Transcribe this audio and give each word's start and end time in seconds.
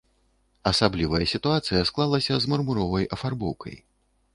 Асаблівая 0.71 1.21
сітуацыя 1.33 1.85
склалася 1.93 2.33
з 2.41 2.45
мармуровай 2.55 3.11
афарбоўкай. 3.17 3.83